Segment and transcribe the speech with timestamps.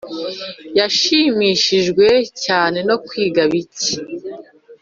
[0.77, 2.07] yashimishijwe
[2.43, 3.91] cyane no kwiga bike